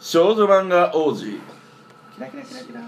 [0.00, 1.24] 少女漫画王子。
[1.24, 2.80] キラキラキラキラ。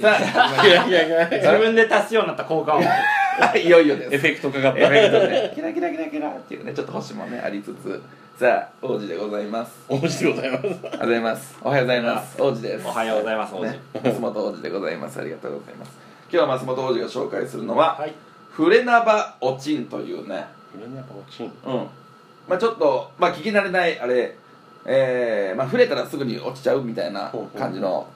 [0.00, 2.84] さあいやいやいや自分で足すようになった効果音。
[3.58, 4.14] いよいよです。
[4.14, 4.78] エフェクトかかった。
[4.78, 5.52] エフェクトね。
[5.54, 8.00] キラキラキラキラっていうねちょっと星もねありつつ。
[8.38, 9.84] さあ王子でございます。
[9.88, 10.68] 面白いございます。
[10.70, 11.58] おはようございます。
[11.60, 12.42] おはようございます。
[12.42, 12.86] 王子です。
[12.86, 13.62] おはようございます王子。
[13.64, 15.20] ね松本王子でございます。
[15.20, 15.90] ありがとうございます。
[16.30, 18.14] 今日は松本王子が紹介するのは、はい。
[18.52, 20.46] フレナバオチンというね。
[20.72, 21.46] これねやっぱ落ちん。
[21.46, 21.86] うん。
[22.46, 24.36] まあちょっとまあ聞き慣れないあれ
[24.90, 28.06] えー、まあ触れたらすぐに落ちちゃうみたいな感じの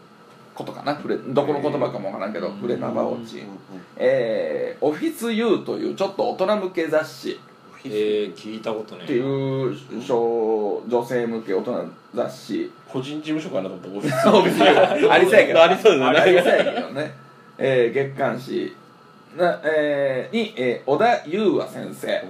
[0.55, 0.97] ことかな。
[0.97, 3.47] 触れどこの言葉かもわからんけどフレナバオチン
[3.97, 7.39] えー、オフィス U というちょっと大人向け雑誌。
[7.85, 12.71] えー、聞いたことねっていう小女性向け大人雑誌。
[12.89, 15.63] 個人事務所かなと思ったオフィス U ありそうやけど。
[15.63, 16.07] ありそうですね。
[16.07, 17.15] ありそうやけどね、
[17.59, 18.75] えー、月刊誌。
[19.37, 22.25] な、えー、に、えー、小田優和先生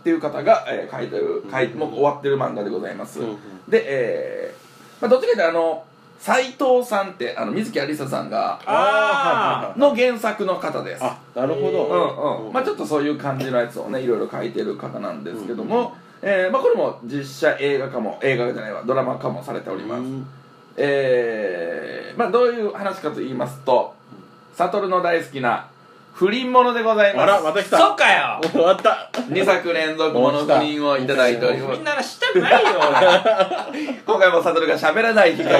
[0.00, 3.20] っていう方が、えー、書いてる書いもう終わってる漫画でございます、
[3.68, 5.84] で、えーまあ、どっちかというとあの
[6.18, 11.04] 斎藤さんってあの水木有沙さんがあの原作の方です。
[11.04, 12.52] あなるほうどんうん。
[12.52, 20.26] まあ、ちょっとそういう感じのやつをねいろいろ書いてる方なんですけども、えーまあ、これも実写映画化も映画じゃないわドラマ化もされております、うん
[20.76, 23.94] えーまあ、どういう話かと言いますと
[24.54, 25.68] 悟の大好きな
[26.18, 28.40] 不倫ものでございあらままた来そたっかよ。
[28.42, 29.08] 終わった。
[29.14, 31.76] す2作連続もの不倫をいただいております。
[31.76, 32.70] みんなしたくないよ
[34.04, 35.50] 今回も悟が喋らない日が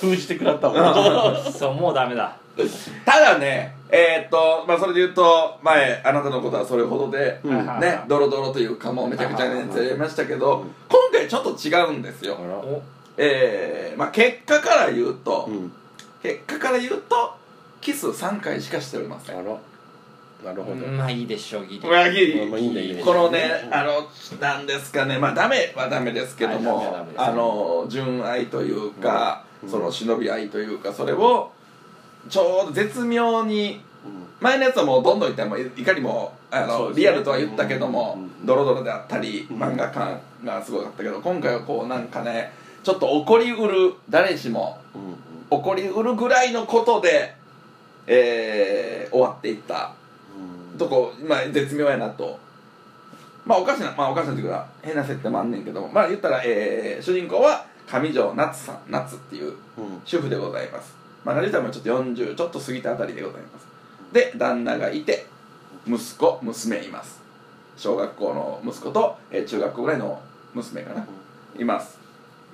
[0.00, 2.30] 封じてくらったもん俺そうもうダメだ。
[3.04, 7.66] ただねえー、っとまあそれで言うと前あなたのことはそれほどで、うん。
[7.66, 12.34] はいねドロドロというかもうめちゃくちゃねやりましたけど今回ちょっと違うんですよ。
[12.34, 12.80] お
[13.16, 15.72] えー、まあ結果から言うと、うん。
[16.22, 17.39] 結果から言うと
[17.80, 19.38] キス3回しかしておりません。
[19.38, 19.56] あら。
[20.44, 20.76] なるほど。
[20.86, 21.88] まあいいでしょうギリ。
[21.88, 24.08] 裏切りまあいいんだいいんだこのねあの
[24.40, 25.18] なんですかね。
[25.18, 27.20] まあダメはダメですけども、はいダメはダメです。
[27.22, 31.52] あの純愛というか、その忍び愛というかそれを
[32.28, 33.80] ちょうど絶妙に
[34.40, 37.02] 前のやつはもうどんどんいったらもういかにもあの、そうですね。
[37.02, 38.46] リアルとは言ったけども、うん。
[38.46, 39.62] ドロドロであったり、うん。
[39.62, 42.52] 漫画感がすごかったけど今回はこうなんかね
[42.82, 45.02] ちょっと怒りうる誰しもうん。
[45.02, 45.62] うん。
[45.62, 47.34] 起こりうるぐらいのことで、
[48.06, 49.92] えー終わっていった。
[50.72, 50.78] うん。
[50.78, 52.38] とこ、まあ、絶妙やなと。
[53.44, 58.78] まあおかしなまあおかしなっていうか変な設定もあんねんけどまあ言ったら、えー主人公は上条夏さん。
[58.88, 59.56] 夏っていううん。
[60.04, 60.94] 主婦でございます。
[61.24, 63.66] まあ自体もちょっと40ちょっと過ぎたあたりでございます。
[64.12, 65.26] で旦那がいて
[65.86, 67.20] 息子娘います。
[67.76, 70.20] 小学校の息子と、えー中学校ぐらいの
[70.54, 71.06] 娘かな。
[71.58, 71.98] います。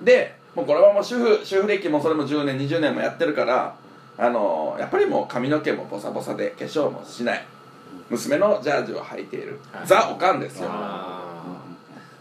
[0.01, 3.75] でもうこれはもう主婦主婦歴もそれも10年20年もやってるから
[4.17, 7.45] あのやっぱりもう髪の毛もボサボサで化粧もしない。
[8.09, 9.59] 娘のジャージを履いている。
[9.71, 9.87] はい。
[9.87, 10.69] ザ・おかんですよ。
[10.71, 11.23] あ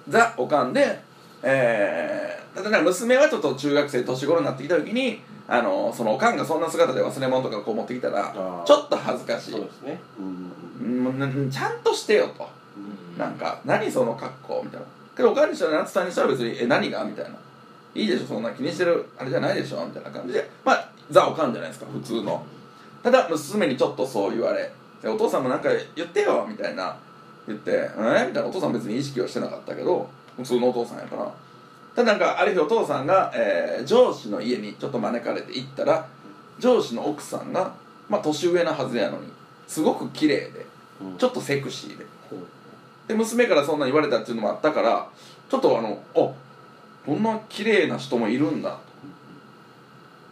[0.09, 1.01] ザ・おかんで
[1.43, 8.33] えー、ただね娘はちょっと中学生年頃になってきた時にあのそのおかんがそんな姿で忘れ物とかこう持ってきたら
[8.67, 9.51] ちょっと恥ずかしい。
[9.53, 10.01] そうですね。
[10.19, 11.51] うん。
[11.51, 12.49] ちゃんとしてよと。
[13.17, 14.87] ーなんか何その格好みたいな。
[15.17, 17.05] けどおかんにしたら夏さんにしたら別にえ何が？
[17.05, 17.31] みたいな。
[17.95, 20.51] いいでしょそんな気にしてるあれじゃないでしょみたいな感じで。
[20.65, 22.45] まあザ・おかんじゃないですか普通の。
[23.03, 24.73] ただ娘にちょっとそう言われ
[25.03, 26.97] でお父さんもなんか言ってよみたいな。
[27.47, 28.47] 言って「えみたいな。
[28.47, 31.33] お父さん別に意識はしてなかったけど普通のお父さんやから。
[31.95, 36.07] ただなんかある日お父さんが、えー上司の家にちょっと招かれて行ったら
[36.59, 37.73] 上司の奥さんが
[38.09, 39.29] まあ年上なはずやのに
[39.69, 40.67] すごく綺麗で
[41.01, 41.17] うん。
[41.19, 42.05] ちょっとセクシーで。
[42.29, 42.39] ほう。
[43.09, 45.09] で娘からそんな言われたっていうのもあったから
[45.49, 46.33] ちょっとあのあ
[47.07, 48.71] こんな綺麗な人もいるんだ。
[48.71, 48.79] と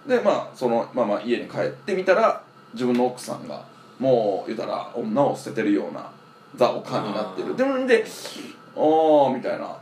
[0.07, 2.43] でまあそのまあまあ家に帰ってみたら
[2.73, 3.65] 自分の奥さんが
[3.99, 6.11] もう言うたら女を捨ててるような
[6.57, 7.57] ザ・おかんになってる。
[7.57, 8.05] でもで
[8.77, 9.77] 「ああ」みたいな。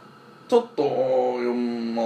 [0.52, 1.40] ちょっとお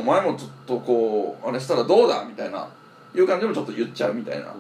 [0.06, 2.68] 前もちょっとこうあれしたらどうだみたいな
[3.12, 4.54] いう感じでもちょっと言っちゃうみたいな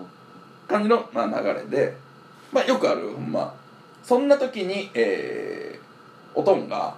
[0.66, 1.96] 感じの、まあ、流れで、
[2.52, 3.54] まあ、よくあるほんま。
[4.02, 6.96] そんな時に、えー、おとんが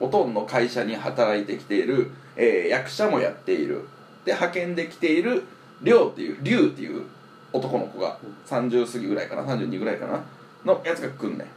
[0.00, 3.86] おとんの会社に働いてきている、えー役者もやっている。
[4.24, 5.44] で派遣で来ている
[5.82, 7.02] 亮っていう龍っていう
[7.52, 10.20] 男の子が30過ぎぐらいかな32ぐらいかな
[10.64, 11.48] のやつが来んねん。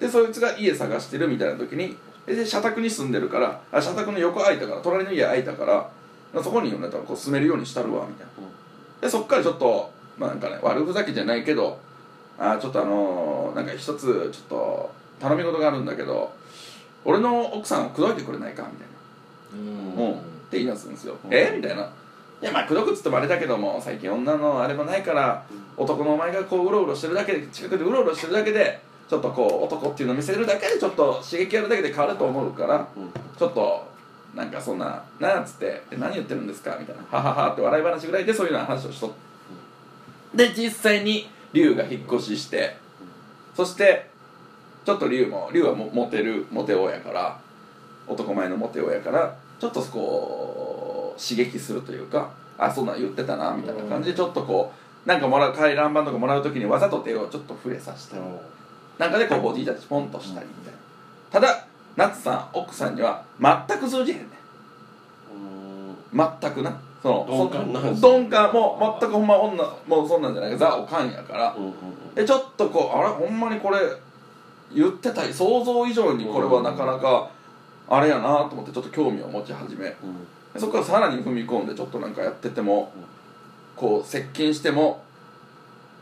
[0.00, 8.32] でそいつが家探してるみたいな時にで社宅に住んでるからあ社宅の横空いたから隣の家空いたからそこにねこう住めるようにしたるわみたいな。
[9.00, 11.78] でそっからちょっと、まあ、なんかね悪ふざけじゃないけど
[12.38, 16.32] あーちょっとあのーなんか一つちょっと頼み事があるんだけど
[17.04, 19.98] 俺の奥さんを口説いてくれないかみたいな。
[19.98, 20.06] うん。
[20.06, 20.12] うん。
[20.12, 20.16] っ
[20.50, 21.34] て言い出すんですよ、うん。
[21.34, 21.52] え？
[21.56, 21.90] みたいな
[22.42, 25.44] 「いやまあ口説くっつってもあれだけども最近女のあれもないから
[25.76, 33.88] 男のお前がこううろうろしてるだけで近くでうろうろしてるだけでちょっとこう男っていうのを見せるだけでちょっと刺激やるだけで変わると思うからうんちょっと
[34.34, 42.76] なんかそんな「なあ」っつって「え何言ってるんですか?」みたいな「ははは」って笑い話ぐらいでそういうような話をしとってで実際に龍が引っ越しして
[43.56, 44.08] そして
[44.86, 47.36] ちょっと龍も龍はもモテるモテ王やから
[48.06, 50.79] 男前のモテ王やからちょっとこう
[51.18, 54.72] 刺激するというかあそんなん言ってたなみたいな感じでちょっとこ
[55.06, 58.22] うなんかもらう回覧板とかもらう時にわざと手をちょっと触れさせたり
[58.98, 60.78] なんかでこうボディタッチポンとしたりみたいな。
[61.30, 61.64] ただ
[61.96, 64.28] 夏さん奥さんには全く通じへんねん。
[66.12, 66.78] 全くな。
[67.02, 71.54] その鈍感なんそ鈍感もう全くほんま女もうそんなんじゃないザ・おかんやから。
[71.56, 71.72] うんうん
[72.14, 73.78] でちょっとこうあれほんまにこれ
[74.74, 77.30] 言ってた想像以上にこれはなかなか
[77.88, 79.92] あれやなと思ってちょっと興味を持ち始めうん。
[79.92, 79.96] で
[80.56, 82.92] そこからさらに踏み込んでちょっとなんかやってても
[83.76, 85.02] こう接近しても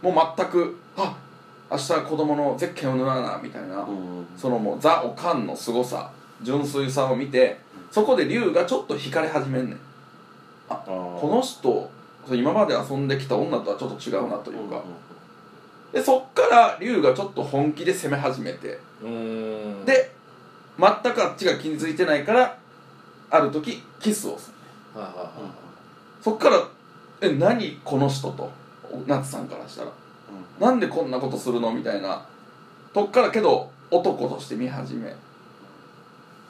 [0.03, 1.17] もう全くあ
[1.71, 4.27] 明日子供のゼッケンを塗らなみたいな、うん。
[4.37, 6.11] そのもうザ・おかんの凄さ
[6.43, 7.59] 純粋さを見て
[7.91, 9.81] そこで龍がちょっと惹かれ始めんねん。
[10.71, 10.87] あー。
[10.87, 11.91] この人
[12.31, 14.83] 今まで遊んできた女とはちょっと違うなというか、
[15.93, 18.79] でそっから龍がちょっと本気で攻め始めて。
[19.85, 20.13] で
[20.79, 22.57] 全くあっちが気づいてないから
[23.31, 24.53] ある時キスをす
[24.95, 25.01] る。
[25.01, 25.29] はいはいはい
[26.23, 26.63] そっから
[27.21, 28.51] 「え何この人」と
[29.07, 29.91] 夏さんからしたら
[30.59, 32.25] 「なんでこんなことするの?」みたいな。
[32.93, 35.15] とっからけど男として見始め。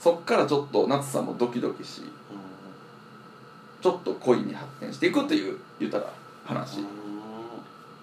[0.01, 2.03] そっからちょっと夏さんもドキドキし
[3.83, 6.05] ちょっと恋に発展していくという言ったら
[6.47, 6.79] 話。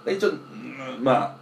[0.03, 0.37] で一応うん
[1.01, 1.35] まあ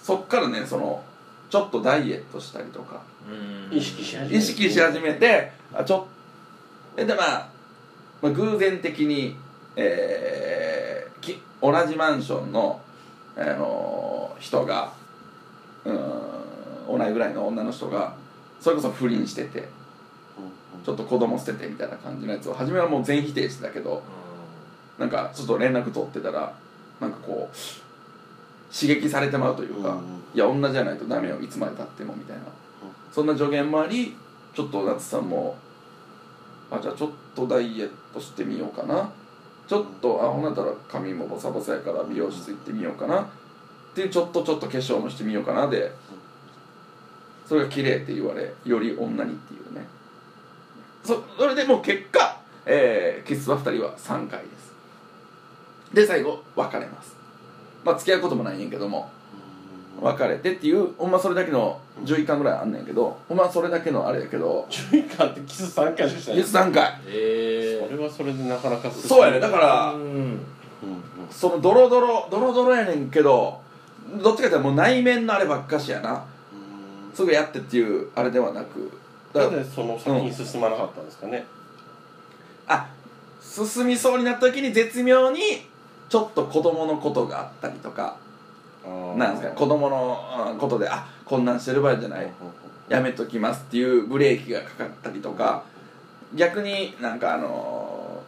[0.00, 1.02] そっからねその
[1.48, 3.00] ちょっとダイエットしたりとか。
[3.70, 3.76] うん。
[3.76, 6.06] 意識し始め意識し始めてあちょ
[6.96, 7.48] えで、まあ、
[8.22, 9.36] まあ偶然的に、
[9.76, 12.80] えーき同じマンションの、
[13.36, 14.92] あの人が
[15.84, 18.14] うーん同じぐらいの女の人が
[18.60, 19.68] それこそ不倫してて
[20.84, 24.02] ちょっと子供捨ててみたいな感じのやつを初めはもう全否定してたけど
[24.98, 26.52] なんかちょっと連絡取ってたら
[27.00, 27.56] なんかこう
[28.72, 29.98] 刺激されてまうというか、うん。
[30.34, 32.42] いや女じゃないとダメよいつまでたってもみたいな、
[33.12, 34.14] そんな助言もあり
[34.54, 35.56] ちょっと夏さんも
[36.70, 39.10] あじゃあちょっとダイエットしてみようかな。
[39.66, 43.20] ちょっとあほんなったら髪もボサボサやから美容室行ってみようかな。
[43.22, 43.26] っ
[43.94, 45.92] ていうちょっとちょっと化粧もしてみようかなで
[47.46, 49.86] それが綺麗って言われより女にっていうね。
[51.04, 54.72] そそれでもう結果、えーキスは2人は3回です。
[55.94, 57.17] で最後別れます
[57.84, 59.10] まあ付き合うこともないねんけども
[60.00, 67.00] 別れてっていうほんまそれだけの11巻ぐらいあんねんけどほんまそれだけのあれやけど11巻ってキス3回しかしてないキス3回。
[67.06, 70.00] えそれはそれでなかなかそうやねだからうん。
[70.00, 70.10] うん。
[70.10, 70.38] うん。
[71.30, 73.60] そのドロドロドロドロやねんけど
[74.22, 76.24] どっちかっていうともう内面のあればっかしやな。
[77.12, 78.92] すぐやってっていうあれではなく
[79.32, 81.44] だからなんでその先に進まなかったんですかね。
[82.68, 82.86] あ
[83.42, 85.40] 進みそうになった時に絶妙に
[86.08, 88.16] ちょっと子供のことがあったりとか
[89.16, 90.18] なんですか子供の
[90.52, 92.32] うんことであこんなんしてる場合じゃない。
[92.88, 95.62] やめときますっていうブレーキがかかったりとか
[96.34, 98.22] 逆になんかあの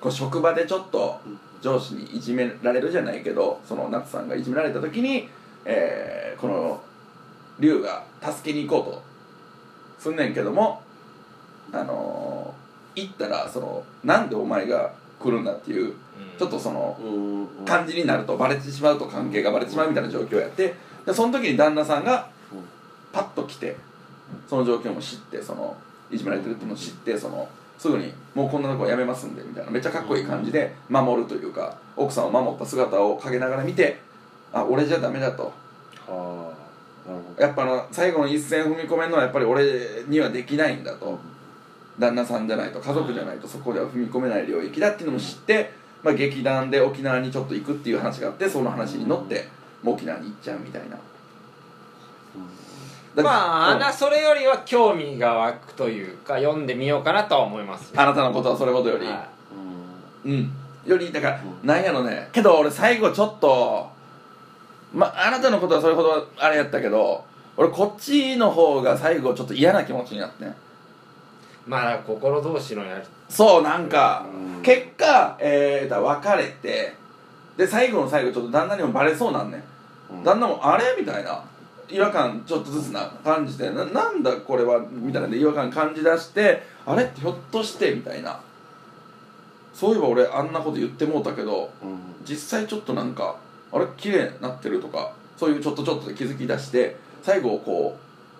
[0.00, 1.20] ーこう職場でちょっと
[1.60, 5.28] 上司にいじめられるじゃないけどその夏さんがいじめられた時に、
[5.66, 6.80] えーこの
[7.58, 9.02] 龍が助けに行こうと
[9.98, 10.80] すんねんけども
[11.72, 15.94] あのー行ったらそのなんでお前が来るんだっていう
[16.38, 16.98] ちょっとその
[17.66, 22.28] 感じになるとバレてしまうと関係がバレてしまうみたいな状況やってでその時に旦那さんが
[23.12, 23.76] パッと来て
[24.48, 25.76] その状況も知ってその
[26.10, 27.48] いじめられてるっていうのを知ってその
[27.78, 34.00] すぐに「もうこんなとこやめますんで」みたいなめっちゃかっこいい感じで守るというか奥さんを守った姿を陰ながら見て
[34.52, 35.52] 「あ俺じゃダメだ」と。
[37.38, 39.64] やっぱあの最後の一線踏み込めるのはやっぱり俺
[40.08, 41.18] にはできないんだと
[41.98, 49.48] 旦那さんじゃないと家族じゃないとそこでは踏み込めない領域だっていうのも知って、まあ、劇団で沖縄にちょっと行くっていう話があってその話に乗って
[49.82, 50.96] もう沖縄に行っちゃうみたいな。
[53.16, 53.78] だまああうん。
[53.80, 59.28] なそれよりは興味が湧くというか読んでみようかなとは思いますあなたのことはそれほどより、は
[60.24, 60.52] うん。
[60.86, 61.66] よりだから、うん。
[61.66, 62.28] なんやろね。
[62.32, 63.90] けど俺最後ちょっと
[64.94, 67.24] まあなたのことはそれほどあれやったけど
[67.56, 70.54] 俺こっちの方が最後ちょっと嫌な気持ちになってん
[71.68, 74.62] まあ心同士のやるそうなんか、うん。
[74.62, 76.94] 結果、えー、だ別れて
[77.56, 79.62] で最後の最後ちょっと旦那にもバレそうなんね、
[80.10, 80.24] うん。
[80.24, 81.44] 旦那もあれみたいな
[81.90, 88.40] 違和感ちょっとずつな感じてななんだこれはみたいなで違和感感じ出してあれってひょっとしてみたいな。
[89.74, 91.98] そういえば俺あんなこと言ってもうたけどうん。
[92.24, 93.36] 実際ちょっとなんか
[93.70, 97.96] あれ綺麗になってるとかそういうちょっとちょっとで気づき出して最後こ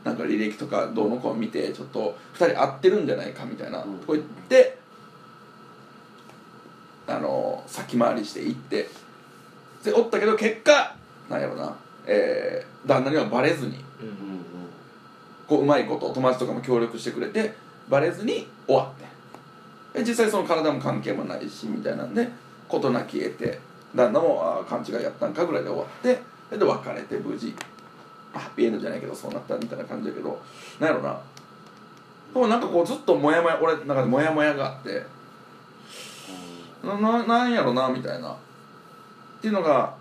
[0.08, 3.98] なんか履歴とかどうのこうの見てちょっと2人合ってるんじゃないかみたいな、うん。
[3.98, 4.78] とこ行って
[7.06, 8.88] あの先回りして行って
[9.84, 10.94] でおったけど結果
[11.28, 14.44] なんやろな、えー旦那にはバレずにうんうん
[15.46, 17.54] こううまいこと友達とかも協力してくれて
[17.88, 18.98] バレずに終わっ
[19.92, 19.98] て。
[19.98, 22.28] で実際その体も関係もないしみたいなんで
[22.68, 23.58] 事なき得て
[23.94, 25.88] 旦那もあー勘違いやったんかぐらいで終わっ
[26.50, 27.54] てで別れて無事
[28.38, 30.40] ハッピーエンドじゃないけどそうなったみたいな感じだけど
[30.80, 31.18] なんやろな。
[32.32, 35.04] でもなんかこうずっとモヤモヤ俺の中でモヤモヤがあって
[36.84, 38.30] なななんやろなみたいな。
[38.30, 38.36] っ
[39.40, 39.94] ていうのが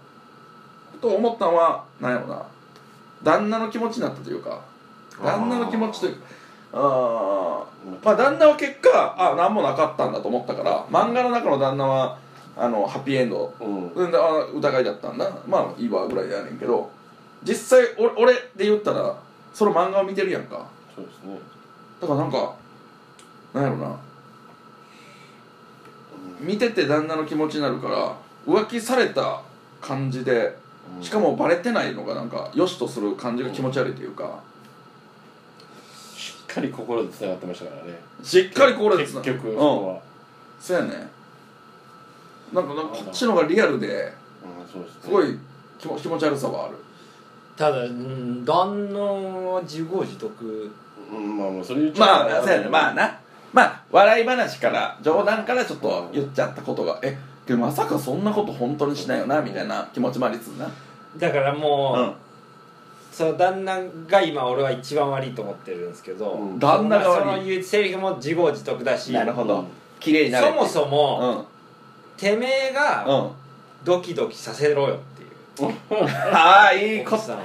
[1.01, 2.43] と思ったのはなんやろな。
[3.23, 4.61] 旦那の気持ちになったというか
[5.23, 6.21] 旦那の気持ちというか
[6.73, 12.17] あーまあ旦那は結果あ何もなかったんだと思ったから漫画の中の旦那は
[12.55, 13.91] あのハッピーエンドうん。
[13.95, 15.31] 疑いだったんだ。
[15.47, 16.91] まあいいわぐらいやねんけど
[17.43, 19.15] 実際俺俺で言ったら
[19.53, 20.67] その漫画を見てるやんか。
[20.95, 21.37] そうですね。
[22.01, 22.55] だからなんか
[23.53, 23.95] なんやろな。
[26.39, 28.15] 見てて旦那の気持ちになるから
[28.45, 29.41] 浮気された
[29.81, 30.55] 感じで
[31.01, 34.39] しかもバレてないのがなんか良しとする感じが気持ち悪いというか。
[36.15, 37.99] しっかり心でつながってましたからね。
[38.23, 40.01] しっかり心でつな結局うんそこは。
[40.59, 41.09] そうやね。
[42.53, 43.87] なんかなんかこっちの方がリアルで
[44.43, 45.01] うんそうですね。
[45.03, 45.37] すごい
[45.77, 46.75] 気持ち悪さはある
[47.57, 50.71] ただうん旦那は自業自得。
[51.11, 52.69] うんまあまあそれ言っちゃまうからあそうやね。
[52.69, 53.19] まあな。
[53.51, 56.99] まあ笑い話から冗談からちょっと言っちゃったことが。
[57.01, 60.69] えでもまさかそんなこと本当にしないよなみたいな気持ちもありつつな。
[61.17, 62.13] だからもう、うん。
[63.11, 66.59] その旦那が今俺は一番悪いと思ってるんですけど、うん。
[66.59, 69.61] 旦那が悪いその言うセリフも自業自得だしなるほど。
[69.61, 69.67] うん
[69.99, 71.45] 綺麗になそもそも、
[72.13, 72.17] うん。
[72.17, 73.31] てめえがうん。
[73.83, 74.99] ドキドキさせろよ
[76.31, 77.41] ああいいこ奥さんを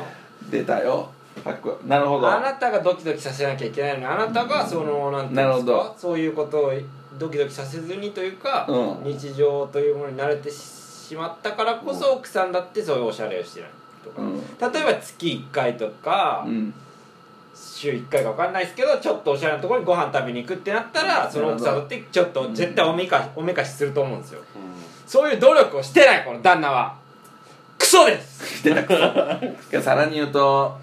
[0.51, 1.09] 出たよ。
[1.43, 2.31] かっこよなるほど。
[2.31, 5.95] あなたがドキドキさせなきゃいけないのにあなたがそのなんていなるほうんですかど。
[5.99, 6.73] そういうことを
[7.19, 9.13] ドキドキさせずにというか、うん。
[9.13, 13.71] 日常というものに慣れてしまったからこそ奥さんだってそういうおしゃれをしてない
[14.05, 14.39] とか、うん。
[14.73, 16.75] 例えば月1回とか、うん。
[17.55, 24.41] 週1回か分かんないですけどちょっとおしゃれなところにご飯食べに行くってなったらその奥さんだってちょっと絶対おめかおめかしすると思うんですよ。
[25.07, 26.97] そういう努力をしてないこの旦那は
[27.83, 28.63] クソです。
[28.63, 28.95] 出たく
[29.73, 30.79] そさらに言うと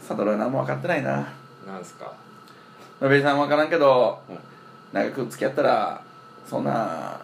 [0.00, 1.10] サドルは何も分かってないな。
[1.66, 2.12] なんですか？
[3.00, 4.38] ベイさん分からんけどうん。
[4.92, 6.00] 長く付き合ったら
[6.48, 7.20] そんな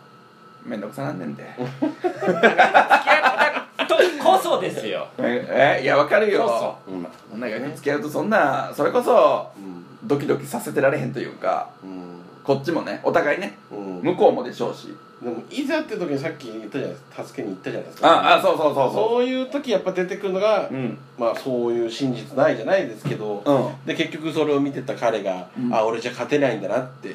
[0.65, 5.07] 面倒くさなんねんで付 き合ったとこそですよ。
[5.19, 6.49] ええいや分かるよ。
[6.87, 6.91] そ。
[6.93, 9.87] ううん長く付き合うとそんなそれこそうん。
[10.09, 11.69] ドキドキさせてられへんというか。
[11.85, 14.01] うんこっちもねお互いねうん。
[14.03, 14.89] 向こうもでしょうし。
[15.23, 18.09] でもいざって時にさっき言ったじゃないですか助けに行ったじゃないですか。
[18.09, 20.99] ああそうそうそうそそういう時やっぱ出てくるのが、ううん。
[21.19, 23.87] まあそういう真実ないじゃないですけど、うん。
[23.87, 25.75] で結局それを見てた彼が、うん。
[25.75, 27.15] あ俺じゃ勝てないんだなって、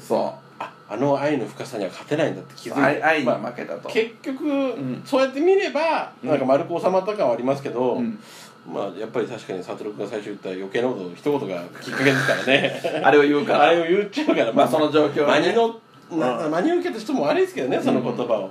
[0.00, 3.02] そああの愛の深さには勝てないんだって気うづいて。
[3.02, 3.90] 愛愛にまあ負けたと。
[3.90, 5.02] 結局、ん。
[5.04, 6.30] そうやって見ればうん。
[6.30, 8.18] なんか丸く収まった感はありますけど、うん
[8.66, 12.82] まあやっぱり確かに悟君が最初言った余計なこと一言がきっかけですからね。
[13.04, 13.62] あれを言うから。
[13.64, 14.52] あれを言っちゃうから。
[14.52, 15.42] まあその状況はね。
[15.42, 15.80] 真にの
[16.10, 18.50] 真に受けた人も悪いですけどねその言葉を、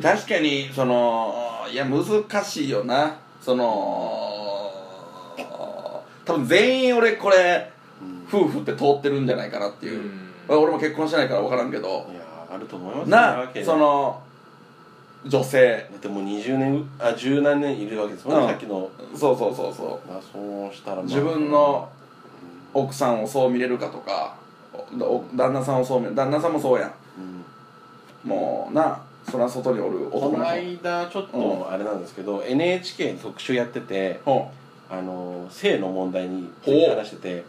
[0.00, 1.34] 確かにその
[1.70, 3.16] いや難しいよな。
[3.40, 4.32] その
[6.24, 7.70] 多分全員俺これ
[8.02, 8.26] うん。
[8.28, 10.10] 夫婦って通ってるんじゃないかなっていう、
[10.48, 12.06] 俺も結婚してないから分からんけど。
[12.12, 13.64] いやあると思いますなわけで。
[13.64, 14.20] その
[15.28, 15.88] 女性。
[15.90, 18.48] だってもう20年あ十何年いるわけですもんね、うん。
[18.48, 18.90] さっきの。
[19.14, 21.88] そうそうそうそまあそうしたら、まあ、う自分の
[22.74, 24.36] 奥さんをそう見れるかとか
[25.34, 26.14] 旦那さんをそう見る。
[26.14, 26.92] 旦那さんもそうやん。
[28.24, 28.30] うん。
[28.30, 34.50] もうなそら外におるこの男の子間ちょっうとあれなんですけど、NHK で特集やっててほ
[34.88, 37.44] あの性の問題について話してて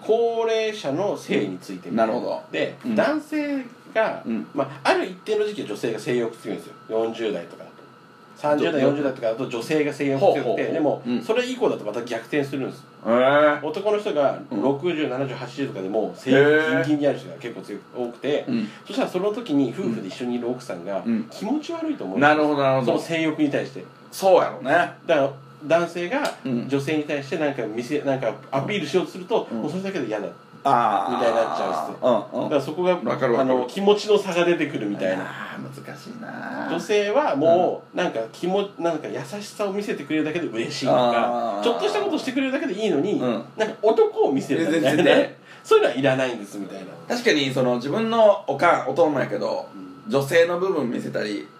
[0.00, 2.12] 高齢者の性についてみたいな。
[2.12, 2.42] るほど。
[2.50, 2.96] で、うん。
[2.96, 4.46] 男性が、うん。
[4.54, 6.74] まあ、ある一定の時期は女性が性欲強いんですよ。
[6.88, 8.58] 40代とかだと。
[8.58, 10.72] 30代ど40代とかだと女性が性欲強くてほうほうほう。
[10.72, 11.22] でも、うん。
[11.22, 14.62] それ以降だとまた逆転するんですへえ男の人がうん。
[14.62, 25.32] 607080とかでも性へ欲ーギンギンにある人が結構強く多くて、うんそしたらその時に夫婦で一緒にいる奥さんがうん気持ち悪いと思うんですなるほどなるほどその性欲に対してそうやろねだから
[25.64, 26.68] 男性がうん。
[26.68, 29.62] 女性に対してなんか見せなんかアピールしようとすると、うん。
[29.62, 30.26] もうそれだけで嫌だ。
[30.26, 32.48] だああみたいになっちゃうっすうんうん。
[32.50, 33.00] からそこが
[33.40, 35.24] あの気持ちの差が出てくるみたいな。
[35.60, 43.44] 難しいな女性はもうなんか気もなんか優しさを見せてくれるだけで嬉しいとかちょっとしたことしてくれるだけでいいのに、うん。
[43.56, 46.86] なんか男を見せるみたいな全然ねそういうのはいらないんですみたいな。
[47.08, 49.66] 確かにその自分のおかんおとんもやけど
[50.08, 51.46] 女性の部分見せたり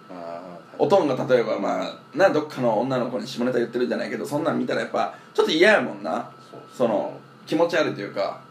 [0.81, 6.27] おとんが例えばまあなどっかの女の子に下ネタ言ってるんじゃないけどそんなん見たらやっぱちょっと嫌やもんな。
[6.75, 8.41] その気持ち悪いというか。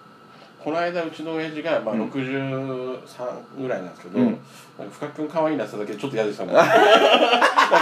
[0.63, 2.03] この間うちの親父が、まあ、うん。
[2.05, 4.27] 63ぐらいなんですけど、うん。
[4.27, 6.55] なんか深くん可愛いなってただけでちょっと嫌でしたもん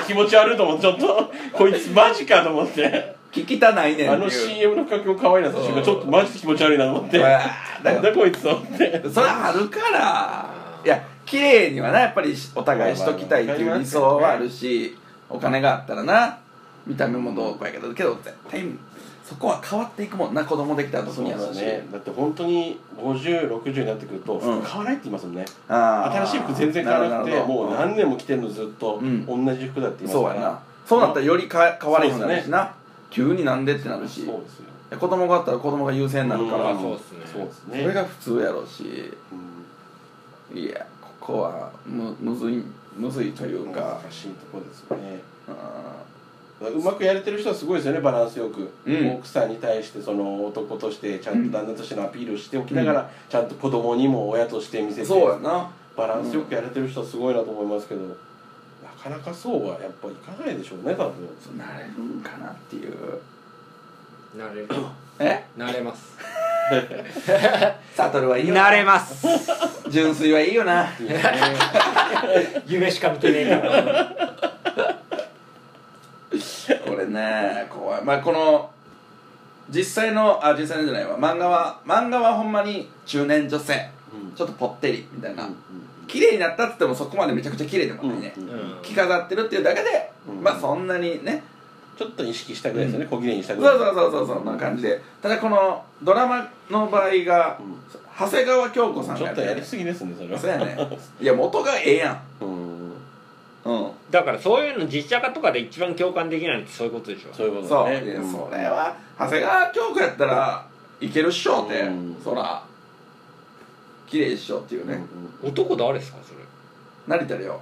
[0.06, 3.16] 気持ち悪いと思ってちょっとこいつマジかと思って。
[3.30, 7.18] 聞きたないねんあの CM の深くん可愛いなって瞬間ちょっとマジで気持ち悪いなと思って。
[7.18, 9.02] なんだこいつと思って。
[9.04, 10.50] らそれはあるから。
[10.86, 14.96] いや綺麗にはなやっぱりお互いしときたいっていう理想はあるし
[15.28, 16.38] お金があったらな
[16.86, 18.64] 見た目もどうこうやけどけど絶対
[19.28, 21.86] そこは変わっていくもんな子供できたら特そうにやろうし、だね。
[21.92, 24.62] だって本当に5060になってくるとうん。
[24.62, 29.26] 服買わないって言いますもんね、新しい服全然買わなくてもう何年も着てるのずっと、うん。
[29.26, 30.34] 同じ服だって言いますから。
[30.34, 30.60] そうやな。
[30.86, 32.74] そうなったらよりか変われへんなるしな、
[33.10, 34.24] 急になんでってなるし。
[34.24, 34.64] そうですよ。
[34.92, 36.80] いや子供があったら子供が優先になるから、うん。
[36.80, 36.98] そうで
[37.52, 37.82] すね。
[37.82, 39.12] それが普通やろうし。
[40.50, 40.58] うん。
[40.58, 40.86] いや
[41.28, 42.64] ここはむむずい
[42.96, 45.20] むずいというか、難しいところですよね。
[45.46, 49.12] あうまくやれてる人はすごいですよねバランスよく、うん。
[49.12, 55.70] 奥さんに対してその男としてちゃんと旦那としてのアピールをしておきながら、ちゃんと子供にも親として見せーてそうやな。
[55.94, 58.14] バランスよくやれてる人はすごいなと思いますけど、な
[58.98, 61.58] かなかそうはやっぱいかないでしょうね多分。
[61.58, 62.94] なれるんかなっていう。
[64.34, 64.68] なれる。
[65.18, 65.44] え？
[65.58, 66.16] なれます。
[67.94, 69.26] サトルはいいよなれます
[69.90, 70.86] 純粋はいいよな。
[72.66, 74.98] 夢しか見てねえから
[76.86, 78.04] これね怖い。
[78.04, 78.70] まあこの
[79.70, 81.18] 実際のあ実際のじゃないわ。
[81.18, 83.90] 漫画は漫画はほんまに中年女性。
[84.12, 84.32] うん。
[84.32, 85.56] ちょっとぽってりみたいな、うん
[86.08, 88.50] 綺麗になったっつってもそこまでめちゃくちゃ綺麗でもないね、うんうん。
[88.50, 88.82] うん。
[88.82, 90.42] 着飾ってるっていうだけで、うん。
[90.42, 91.42] まあそんなにね
[91.98, 93.78] ちょっと意識したぐらいですよね、小切れにしたそうぐらい。
[93.78, 95.02] そうそうそうそんな感じで。
[95.20, 97.78] ただこのドラマの場合が、うん
[98.18, 100.38] 長谷川京子さんちょっとやりすすぎですねそれは。
[100.40, 100.76] そうやね。
[101.20, 102.44] いや元がええやん。
[102.44, 102.92] うん。
[103.64, 103.90] うん。
[104.10, 107.32] だからそういうの実写化とかで一番共感できないのってそういうことでしょ。
[107.32, 110.66] そういうことそう、だねいやそれは長谷川京子やったら
[111.00, 112.16] いけるっしょって、うん。
[112.24, 112.64] そら
[114.08, 115.52] 綺麗っしょっていうね、うんうん。
[115.52, 116.40] 男誰ですかそれ。
[117.06, 117.60] 成田凌。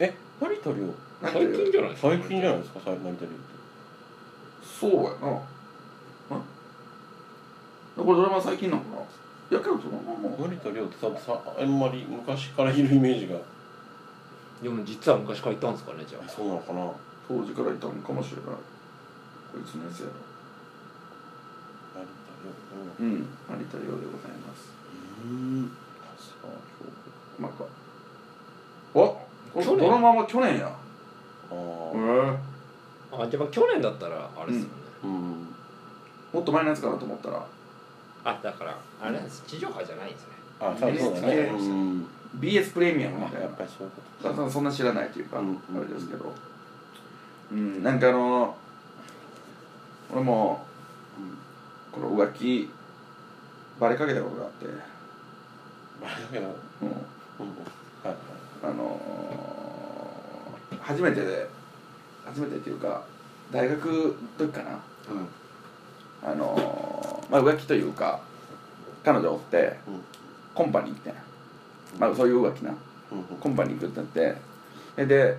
[0.00, 0.76] え成田凌。
[0.76, 3.26] 成田最近凌じゃないですか最近じゃないですか成田凌って。
[4.62, 5.06] そうやな。
[5.06, 6.34] う
[8.02, 8.04] ん。
[8.04, 9.02] これドラマ最近なのかな？
[9.02, 10.36] いやけどそのまま。
[10.36, 13.38] 成田凌ってささあんまり昔からいるイメージが。
[14.62, 16.28] でも実は昔からいたんですかねじゃあ。
[16.28, 16.92] そうなのかな？
[17.28, 18.44] 当時からいたのかもしれない。
[19.52, 20.12] こいつのやつやろ。
[21.96, 23.26] 成田うん。
[23.48, 24.70] 成田凌でございます。
[25.24, 25.72] 凌うん。
[27.38, 27.64] まあか
[28.94, 29.76] おこ去年？
[29.76, 30.76] のドラマは去年や
[31.50, 32.34] あへー。
[32.34, 32.38] え
[33.12, 35.10] あじゃあ去年だったらあれですよね、うん。
[36.32, 37.46] もっと前のやつかなと思ったら。
[38.24, 39.42] あだからあれなんです。
[39.46, 40.32] 地上波じゃないんですね。
[40.60, 42.06] あそうだねうん。
[42.40, 43.18] BS プレミアム。
[43.18, 44.42] みたいなやっぱりそういうこだか。
[44.42, 46.32] らそんな知らないというか、うんあれですけど。
[47.52, 47.82] うん。
[47.82, 48.56] なんかあの
[50.12, 50.64] 俺も、
[51.92, 52.70] この浮気
[53.80, 54.72] バレかけたことがあって、と
[56.00, 56.46] まあだけど
[56.82, 56.94] うん、うん。
[58.02, 58.16] はい。
[58.62, 59.55] あのー
[60.86, 61.48] 初めてで
[62.24, 63.02] 初めてっていうか
[63.50, 64.70] 大学の時かな。
[66.22, 68.20] あのーまあ浮気というか
[69.04, 70.00] 彼女おってうん。
[70.54, 71.14] コンパに行ってん。
[71.98, 72.70] まあそういう浮気な。
[72.70, 74.36] うんコンパに行くってなって。
[74.96, 75.36] でで、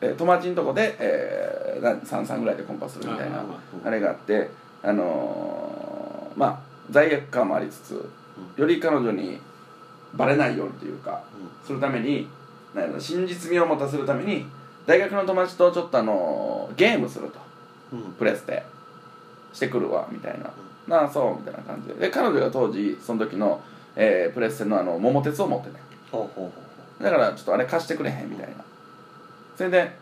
[0.00, 3.44] えー友達のとこで、えー、33ぐらいでコンパするみたいなあ
[3.84, 4.50] あれがあって
[4.82, 6.58] あのーまあ
[6.90, 8.10] 罪悪感もありつつ
[8.56, 9.38] より彼女に
[10.14, 11.22] バレないようにというか
[11.64, 12.28] するために
[12.98, 14.46] 真実味を持たせるために
[14.86, 17.38] 大学の友達とちょっとあのーゲームすると。
[17.92, 17.98] うん。
[18.00, 18.64] うんプレスで
[19.52, 20.50] してくるわみたいな、
[20.88, 21.94] なあそうみたいな感じで。
[21.94, 23.60] で彼女が当時その時の、
[23.96, 25.74] えープレステのあの桃鉄を持ってね。
[26.10, 26.52] ほうほうほ
[27.00, 28.64] うだからちょっとあれ貸してくれへんみたいな。
[29.56, 29.92] それで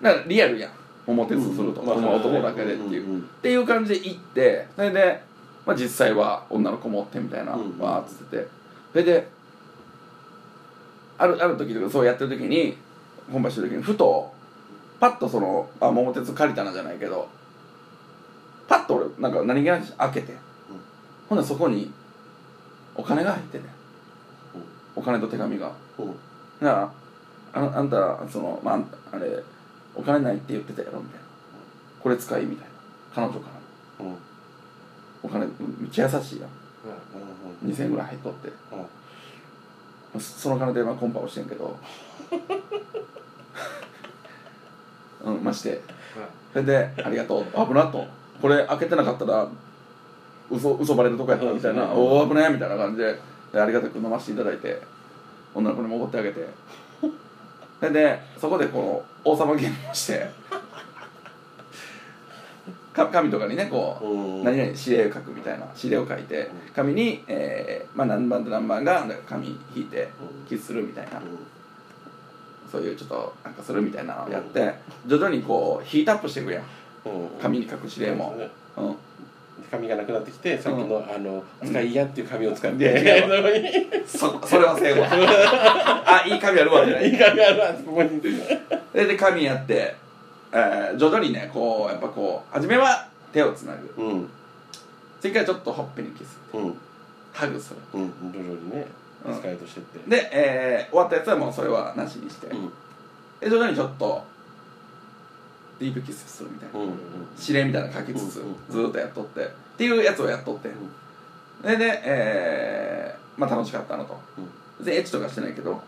[0.00, 0.70] だからリアルやん。
[1.06, 5.20] 桃鉄すると、うんま男だけでっていう、うんうんっていう感じで行ってそれで、
[5.66, 7.78] まあ、実際は女の子持ってみたいな、うん。
[7.78, 8.48] わーっつってて。
[8.92, 9.28] それで
[11.18, 12.76] あるある時とかそうやってる時に
[13.32, 14.32] 本番してる時にふと
[15.00, 17.28] パッとそのあ桃鉄借りたなじゃないけど
[18.68, 20.34] パッと俺なんか何気なく開けて、
[21.28, 21.92] ほんならそこに
[22.94, 23.64] お金が入ってね、
[24.96, 25.72] お金と手紙が。
[25.98, 26.14] うん。
[26.60, 26.90] な
[27.52, 29.42] ああんたその、まああれ
[29.94, 31.24] お金ないって言ってたやろみたいな。
[32.02, 32.72] これ使いみたいな。
[33.14, 33.48] 彼女か
[33.98, 34.06] ら。
[34.06, 34.16] うん。
[35.22, 35.52] お金め
[35.86, 36.50] っちゃ優しいやん。
[37.64, 37.70] うん。
[37.70, 38.52] 2000円ぐらい入っとって。
[40.20, 41.76] その金でまあコンパをしてんけど
[45.24, 45.80] うんまして。
[46.52, 47.44] それで「ありがとう。
[47.66, 48.04] 危な」と
[48.40, 49.48] 「これ開けてなかったら
[50.50, 51.90] 嘘嘘バレるとこやった」みたいな「うん。
[51.90, 53.18] おお危ね」みたいな感じで。
[53.52, 54.80] でありがたく飲ませていただいて。
[55.54, 56.44] 女の子にもおごってあげて。
[57.00, 60.28] それでそこでこの王様ゲームをして。
[62.92, 64.44] か紙とかにねこう、うん。
[64.44, 66.50] 何々指令を書くみたいな指令を書いて。
[66.74, 70.08] 紙に、えーまあ、何番と何番が紙引いて
[70.48, 71.22] キスするみたいな
[72.74, 74.74] そういうちょっとなんかするみたいなのをやって
[75.06, 76.62] 徐々にこうヒートアップしていくやん。
[76.62, 77.28] うん。
[77.40, 78.34] 紙に書く指令も。
[78.74, 78.96] そうん。
[79.70, 83.26] 紙がなくなってきてさっきの、あの使いやっていう紙を使っいやて、
[84.02, 85.06] 違そそれはせんわ。
[86.04, 87.00] あいい紙あるわじゃな。
[87.00, 88.20] いいい紙あるわここに。
[88.20, 89.94] でで紙やって、
[90.52, 94.02] えー徐々にねこうやっぱこう初めは手をつなぐ。
[94.02, 94.28] うん。
[95.20, 96.74] 次からちょっとほっぺにキスうん。
[97.32, 97.76] ハグする。
[97.94, 98.32] うん。
[98.32, 98.86] 徐々にね
[99.24, 99.38] うん。
[99.38, 100.10] 使いとしてって。
[100.10, 102.68] で、えー終わったやつはもうそれはなしにして、うん。
[103.40, 104.24] で徐々にちょっと
[105.80, 106.92] ディープキスするみたいな、うん
[107.40, 109.44] 指令みたいなの書きつつ、うんずーっとやっとって。
[109.44, 110.70] っていうやつをやっとって、
[111.62, 114.18] でで、えーまあ楽しかったのと、
[114.82, 115.80] でエッチとかしてないけど。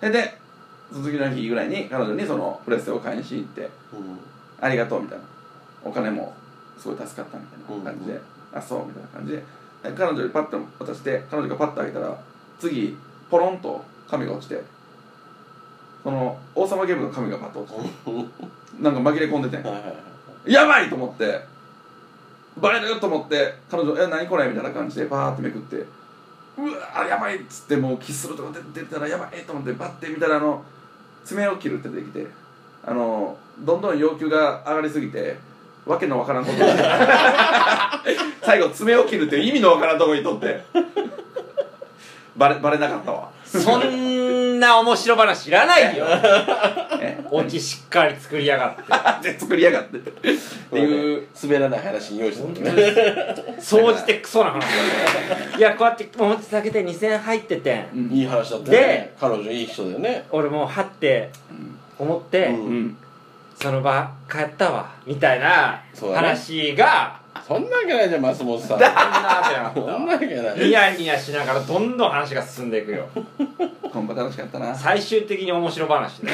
[0.00, 0.38] でで
[0.92, 3.62] 続きの日ぐらいに彼女にそのプレステを買いにしに行って。
[3.62, 3.70] うん
[4.60, 5.24] ありがとうみたいな。
[5.84, 6.32] お金も
[6.78, 8.20] すごい助かったみたいな感じで、
[8.52, 9.38] あそうみたいな感じで。
[9.38, 9.44] で
[9.92, 12.18] 彼女にパッと渡して彼女がパッと開けたら
[12.68, 12.96] 次
[13.30, 14.62] ポロンと紙が落ちて
[16.02, 19.56] その王様ゲームの紙がパッと落ちてなんか紛れ込んでて。
[19.56, 19.88] はいはいは
[20.46, 20.52] い。
[20.52, 21.40] やばいと思って
[22.58, 25.76] バレると思って彼女「え何これ?」みたいな感じでパーってめくって
[26.58, 30.62] 「うわやばい」っつってもうキスするとか出てたらやばいと思ってバッて見たらあの
[31.24, 32.26] 爪を切るって出てきて
[32.84, 35.38] あのどんどん要求が上がりすぎて
[35.86, 36.64] わけのわからんことに
[38.44, 40.62] 最後爪を切るっていう意味のわからんとこにとって
[42.36, 43.30] バレバレなかったわ。
[43.44, 46.06] そんな面白話いらないよ。
[47.00, 47.22] え？
[47.30, 48.76] オチしっかり作りやが
[49.22, 49.32] って。
[49.32, 49.98] で作りやがって。
[49.98, 52.82] っていう滑らない話に用意してたね。
[52.82, 55.58] です総じてクソな話だね。
[55.58, 57.88] いやこうやって表だけで2000円入ってて。
[57.94, 58.10] うん。
[58.10, 60.26] いい話だったでね彼女いい人だよね。
[60.30, 61.30] 俺もうはって
[61.98, 62.54] 思って、うん。
[62.56, 62.96] うん。
[63.60, 66.28] その場帰ったわみたいなそうだね。
[66.28, 68.68] 話がそんなわけないじゃん松本さん。
[68.70, 70.58] そんなわけそんなわけない。
[70.60, 73.08] ニヤニヤしながらどんどん話が進んでいくよ。
[73.92, 74.74] コンパ楽しかったな。
[74.74, 76.32] 最終的に面白話ね。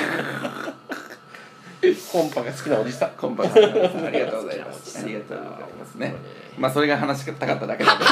[2.12, 3.10] コンパが好きなおじさん。
[3.10, 4.98] コンパさんありがとうございます。
[4.98, 6.14] ありがとうございますね。
[6.58, 8.10] まあそれが話したかっただけだけど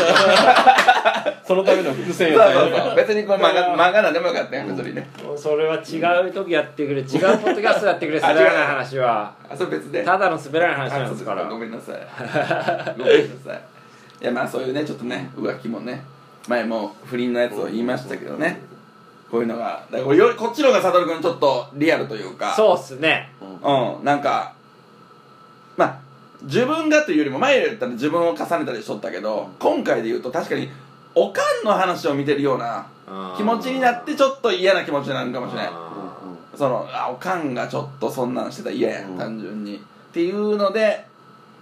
[1.49, 2.95] そのための伏線そうやそうそう。
[2.95, 4.95] 別にこれ漫画漫画なんでもよかったよ別に。
[4.95, 7.17] ねもうそれは違う時やってくれ違うポ
[7.49, 8.21] ッドキャストやってくれ。
[8.21, 9.33] あ滑らない話は。
[9.49, 10.05] あそれ別で。
[10.05, 11.97] ただの滑らない話あなんですからごめんなさい。
[12.99, 13.61] ごめんなさい。
[14.21, 16.05] いやまあそういうねちょっとね浮気もね。
[16.47, 18.61] 前も不倫のやつを言いましたけどね。
[19.31, 22.53] こういうのがだからよりこっちの方が悟君ちょっとリアルというか。
[22.55, 23.33] そうっすね。
[23.41, 24.05] うん。
[24.05, 24.53] なんか
[25.79, 25.99] まあ
[26.43, 30.69] 自分がというよりも前やったら自分を重ねたりしとったけど今回で言うと確かに
[31.21, 32.87] おかんの話を見てるような
[33.37, 35.71] 気持ちになってちょっと嫌な気持ちになるかもしれない
[36.57, 39.17] そのあおかんがちょっとそんなんしてたら嫌や、うん。
[39.17, 39.77] 単純に。
[39.77, 39.79] っ
[40.13, 41.07] ていうので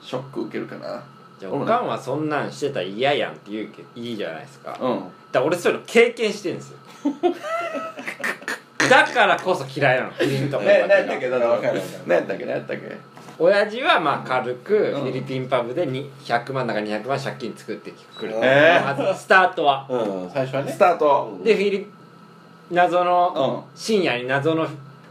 [0.00, 1.02] ショック受けるかな。
[1.38, 4.72] じゃあおかんはそんなんしてたら嫌やんって言うけいいじゃないですか。
[4.72, 5.00] だかうん
[5.32, 6.78] ら俺そういうの経験してんですよ。
[8.88, 10.10] だからこそ嫌いなの。
[10.12, 10.64] 不倫とか。
[10.64, 11.68] ね何やったっけ何やった
[12.34, 12.98] っけ何やったっけ
[13.38, 15.00] 親父はまあ軽くうん。
[15.02, 19.86] フィリピンパブでに100万だか200万借金作ってくる、えまずスタートは。
[19.88, 20.30] うん。
[20.30, 20.72] 最初はね。
[20.72, 21.44] スタートうん。
[21.44, 21.86] でフィリ
[22.70, 23.64] 謎うのん。
[23.74, 24.66] 深夜に謎の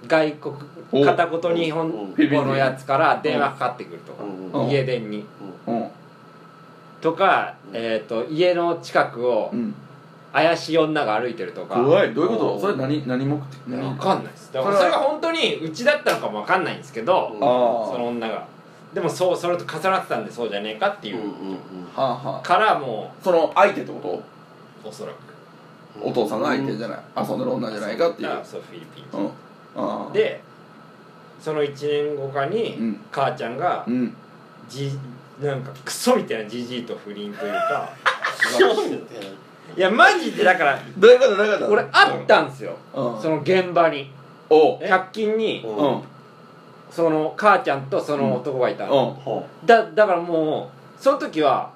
[0.08, 0.56] 外国
[0.92, 1.04] お。
[1.04, 4.66] 片言日本語のやつから電話かかってくるとか、うん。
[4.66, 4.70] うん。
[4.70, 5.26] 家電に。
[5.68, 5.88] うん。
[7.02, 9.76] とか、えー、と家の近くをうん
[10.36, 11.76] 怪しい女が歩いてるとか。
[11.76, 12.14] 怖い。
[12.14, 12.40] どういうこうん。
[12.40, 13.08] とそれ何？
[13.08, 13.58] 何目的？
[13.68, 13.82] 何？
[13.82, 14.52] 分かんないです。
[14.52, 18.46] だからそれが本当にうちだったのかも分かんないんですけど、その女が。
[18.94, 21.22] でもそうそれと重なってたんでそうじゃねえかっていう、
[21.96, 24.22] からもその相手ってこ
[24.84, 25.16] うおそらく。
[26.02, 27.00] とお父さんの相手じゃない。
[27.18, 28.30] 遊んでる女じゃないかっていう。
[28.30, 29.06] あそうフィリピン。
[29.76, 30.14] うん。
[30.14, 30.42] で
[31.40, 33.02] その1年後かに、うん。
[33.12, 34.14] 母ちゃんがうん。
[34.68, 34.92] じ
[35.42, 37.90] なんかクソみたいなじじいと不倫というか
[39.82, 41.72] やマジでだからどういうことどういうこと？
[41.72, 43.22] 俺あったんですよ、うん。
[43.22, 44.12] その現場に。
[44.50, 44.80] おう。
[44.80, 45.76] 100均にうん。
[45.78, 46.02] うんうん
[46.92, 48.86] その母ちゃんとその男がいた。
[48.86, 51.70] の、ほだだからもうその時は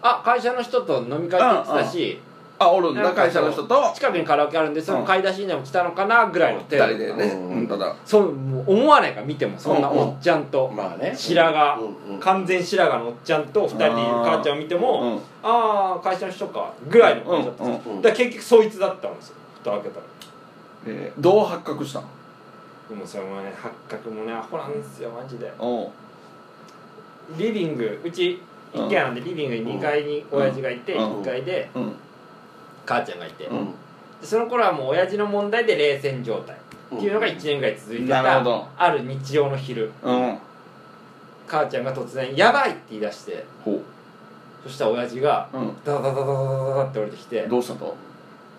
[0.00, 2.18] あ会社の人と飲み会って言ってたし
[2.64, 3.92] あおるんだ会社の人と。
[3.94, 6.86] 近くにカラオケあるんでその買い出しにでも来たのかなぐらいの程度。
[6.86, 7.66] 二人でね。
[7.68, 7.94] ただ。
[8.04, 10.70] そうもう思わないから見てもそんなおっちゃんと。
[10.72, 11.12] うまあね。
[11.16, 11.82] 白髪。
[11.82, 12.20] うんうん。
[12.20, 15.20] 完全白髪のおっちゃんと2人でいる母ちゃんを見てもうん。
[15.42, 18.00] ああ会社の人かぐらいの感じだったんですよ。
[18.02, 19.34] 結局そいつだったんですよ。
[19.62, 20.06] 蓋開けたら。
[20.86, 22.06] えーどう発覚したの？
[22.90, 25.50] でもそれもね八角もねアホなんですよマジで。
[27.38, 28.42] リビングうち
[28.74, 31.20] 一軒家なんでリビングに2階に親父がいてうん。
[31.22, 31.70] 1階で。
[31.74, 31.92] うん
[32.86, 33.48] 母ちゃんがいて、
[34.22, 36.56] その頃はもう親父の問題で冷戦状態。
[36.96, 38.22] っていうのが1年ぐらい続いてた、
[38.76, 39.90] ある日曜の昼、
[41.46, 43.44] 母ちゃんが突然「やばい!」って言い出して。
[44.64, 45.46] そしたら親父が
[45.84, 47.94] ダダダダダダダって降りてきて「どうしたと?」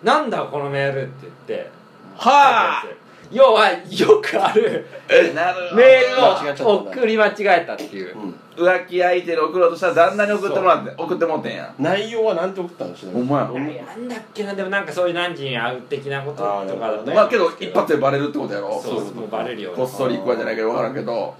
[0.03, 1.71] なんだこのメールって言って
[2.15, 2.83] はあ
[3.31, 8.17] 要はよくあるえなるメ間違っちゃったールを送り間違えたっていう。
[8.17, 8.35] うん。
[8.55, 11.73] 浮気相手に送ろうとしたら旦那に送ってもらって送ってもってんや。
[11.77, 13.45] 内容はなんて送ったんですほんまや
[13.83, 14.53] なんだっけな？
[14.53, 16.43] でもなんかそういう何時に会う的なことと
[16.77, 18.81] かだねまあけど一発でバレるってことやろ？
[18.81, 21.35] そうそうもうバレるよこっそり行くわじゃないけど分からんけど。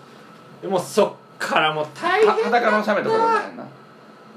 [0.62, 3.68] でもそっからもう大は変裸の写メとかじゃないな。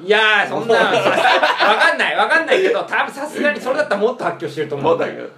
[0.01, 4.97] いやーそんなわかんないわかんないけど多分さすがにそれだったらもっと発狂してると思う。
[4.97, 5.29] んだけど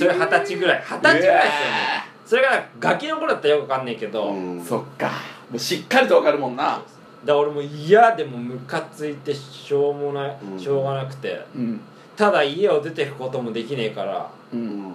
[0.00, 0.82] それ二十歳ぐらい。
[0.82, 2.10] 二十歳ぐらいですよね。
[2.24, 4.64] それがガキの頃だったらよくわかんないけど、うん。
[4.64, 5.08] そっか。
[5.50, 6.64] もうしっかりと分かるもんな。
[6.64, 6.84] だか
[7.26, 10.58] ら俺も嫌でもムカついてしょうもない、うん。
[10.58, 11.38] しょうがなくて。
[11.54, 11.80] うん。
[12.16, 14.30] ただ家を出てくこともできねえから。
[14.54, 14.62] ううん。
[14.88, 14.94] ん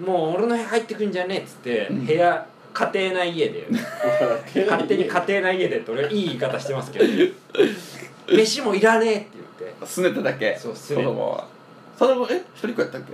[0.00, 2.06] もう俺の部屋入ってくんじゃねえっつって、うん。
[2.06, 3.66] 部屋 家庭内家で。
[4.66, 7.04] 勝手に家庭内家でって俺はいい言い方してますけど。
[8.32, 9.26] 飯もいらねえって
[9.58, 9.86] 言って。
[9.86, 10.56] すねただけ。
[10.56, 11.44] そうす子ね供は
[11.98, 13.12] それもえ一人っ子やったっけ？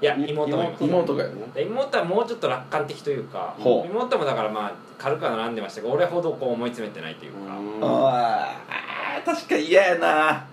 [0.00, 0.62] いや妹も。
[0.64, 3.90] います妹がやで妹はもうちょっと楽観的というかほう。
[3.90, 7.38] 妹もだからまあ軽くは並んでましたが俺ほどこう思い詰めてないというか、
[7.82, 10.46] ああ確かに嫌やな。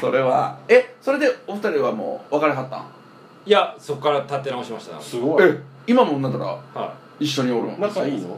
[0.00, 0.58] それは。
[0.68, 2.86] えそれでお二人はもう別れはったん？
[3.46, 4.96] いやそこから立て直しました。
[4.96, 5.44] ねすごい。
[5.44, 8.28] え今もなんだらは一緒におるん仲いいの？
[8.28, 8.30] い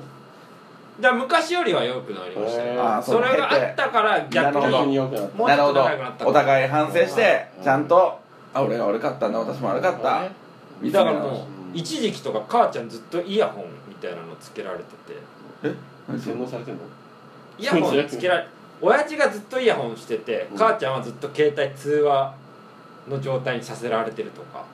[1.00, 2.76] だから昔よりは良くなりましたね。
[3.02, 7.64] それがあったから逆にもうちょっとなるほど仲良くなったお互い反省してうん。
[7.64, 8.20] ちゃんと
[8.54, 10.24] あ俺が悪かったんだ私も悪かった
[10.90, 14.88] だからもう一時期とか母ちゃんずっとイヤホンみたいなのつけられてて。
[15.64, 15.74] え？
[16.08, 16.80] 何洗脳されてんの？
[17.58, 18.46] イヤホンつけられ
[18.80, 20.58] 親父がずっとイヤホンしてて、うん。
[20.58, 22.34] 母ちゃんはずっと携帯通話
[23.08, 24.64] の状態にさせられてるとか。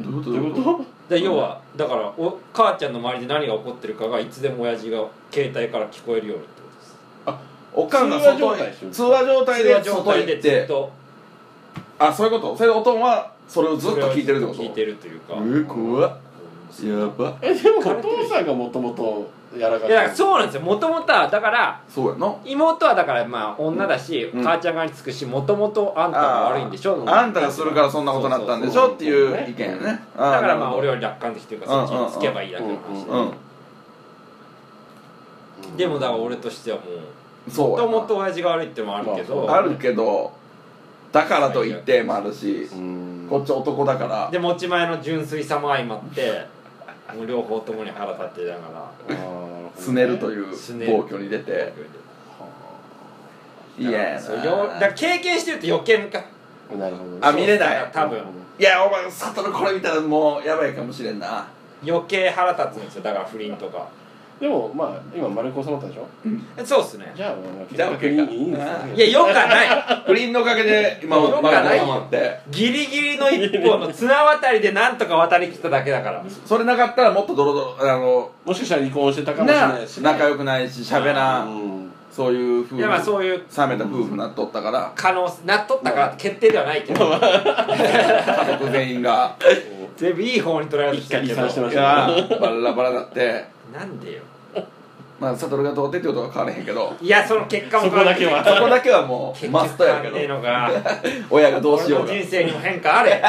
[0.00, 0.30] どういうこと？
[0.30, 1.14] どういうこと？
[1.14, 6.68] で要はだからお母ちゃんの周りで何が起こってるかがいつでも親父が携帯から聞こえるようにってこ
[7.26, 7.40] とです。
[7.74, 10.92] おかんが通話外状態でしょ通話状態で通話状態でずっと。
[11.98, 12.56] あそういうこと？
[12.56, 14.62] それでおとんはそれをずっと聞いてるってこと？
[14.62, 15.34] 聞いてるというか。
[15.34, 16.10] えー怖っ。
[16.84, 17.36] やば。
[17.42, 20.60] えでもお父さんがもともとやらかいやそうなんですよ。
[20.60, 24.44] もともとはだからそうやな妹はだからまあ女だし、うん。
[24.44, 27.04] 母ちゃん側につくしもともとあんたが悪いんでしょ？
[27.08, 28.92] あんたがするからそんなことになったんでしょ？
[28.92, 29.82] っていう意見やね。
[30.16, 33.32] だからまあ俺より楽観的というかそっちにつけばいいだけの話で、うんうん
[35.76, 40.32] でもだから俺としてはもうもともと親父が悪いってのもあるけど、まあるけど
[41.12, 42.68] だからと言ってもあるし。
[42.72, 44.28] うんこっち男だから。
[44.30, 46.46] で持ち前の純粋さも相まって
[47.14, 49.20] もう両方ともに腹立ってながら。
[49.76, 50.46] すねるという
[50.90, 51.72] 暴挙に出て。
[53.78, 56.18] 嫌やだから経験してると余計ムカ
[56.76, 57.26] なるほど。
[57.26, 57.90] あ見れない。
[57.92, 58.18] 多分。
[58.58, 61.46] いやお前悟これ見たらもうやばいかもしれんな。
[61.86, 63.02] 余計腹立つんですよ。
[63.02, 63.88] だから不倫とか
[64.40, 66.06] でもまあ今丸く収まったでしょ？
[66.64, 67.12] そうっすね。
[67.14, 70.02] じゃあまあじゃあ結局いいんですよあいやよくはない。
[70.06, 71.78] 不倫のおかげで今よくはない。
[71.78, 72.40] よまあって。
[72.50, 76.24] ギリギリの一本の綱渡りでなんとか渡りきっただけだから。
[76.46, 80.02] それなかったらもっとドロドロあのもしかしたら離婚してたかもしれなないしね。
[80.04, 81.92] 仲良くないし喋らんうん。
[82.10, 83.38] そういう夫婦いやまあそういう。
[83.38, 84.90] 冷めた夫婦になっとったから。
[84.96, 87.04] 可能なっとったから決定ではないけど。
[87.12, 89.36] 家族全員が。
[89.96, 91.42] 全部いい方に捉えようとしてるけど。
[92.40, 94.22] バラバラだってなんでよ。
[95.20, 96.96] まあ悟が通ってってことは変わらへんけど。
[96.98, 98.42] いやその結果もそこだけは。
[98.42, 100.16] そこだけはもう結マストやけど。
[101.28, 102.14] 親がどうしようが。
[102.14, 103.22] 人生にも変化あれ。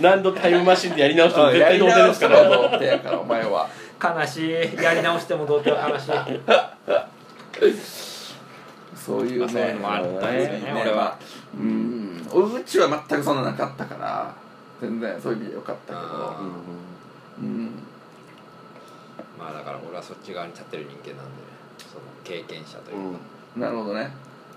[0.00, 3.68] 何度タイムマシンでやり直してもうん絶対童貞ですかやりらやからお前は。
[4.02, 4.82] 悲しい。
[4.82, 6.06] やり直しても童貞の話
[8.96, 10.96] そういうまあそういうねのもあったんですよね俺は。
[10.96, 11.18] まあ
[11.56, 12.26] うん。
[12.56, 14.34] うちは全くそんななかったから。
[14.80, 16.00] 全然そういう意味でよかったけど。
[16.02, 16.40] あ
[17.38, 17.83] うん
[19.44, 21.42] まあだから俺はそっち側に立ってる人間なんで
[21.78, 23.18] その経験者といううか、
[23.58, 23.60] ん。
[23.60, 24.10] なるほどね。